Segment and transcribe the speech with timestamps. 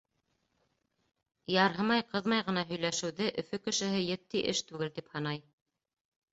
[1.55, 5.47] Ярһымай-ҡыҙмай ғына һөйләшеүҙе Өфө кешеһе етди эш түгел тип һанай.